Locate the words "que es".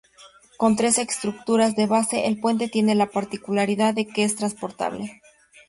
4.07-4.35